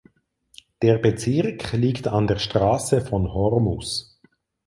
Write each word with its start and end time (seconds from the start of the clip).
Der 0.81 0.97
Bezirk 0.97 1.73
liegt 1.73 2.07
an 2.07 2.25
der 2.25 2.39
Straße 2.39 3.01
von 3.01 3.31
Hormus. 3.31 4.19